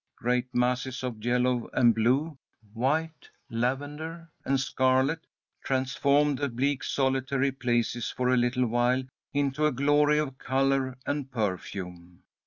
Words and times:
Great 0.15 0.51
masses 0.55 1.03
of 1.03 1.23
yellow 1.23 1.69
and 1.73 1.93
blue, 1.93 2.35
white, 2.73 3.29
lavender, 3.51 4.31
and 4.43 4.59
scarlet 4.59 5.27
transformed 5.63 6.39
the 6.39 6.49
bleak 6.49 6.83
solitary 6.83 7.51
places 7.51 8.09
for 8.09 8.29
a 8.29 8.35
little 8.35 8.65
while 8.65 9.03
into 9.31 9.67
a 9.67 9.71
glory 9.71 10.17
of 10.17 10.39
colour 10.39 10.97
and 11.05 11.29
perfume. 11.31 12.23